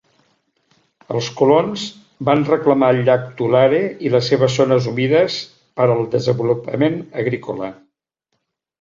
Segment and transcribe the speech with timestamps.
[1.17, 1.83] Els colons
[2.31, 5.39] van reclamar el llac Tulare i les seves zones humides
[5.79, 7.75] per al desenvolupament agrícola.